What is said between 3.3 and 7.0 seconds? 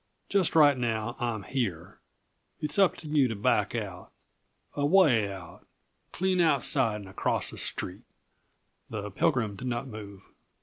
back out away out clean outside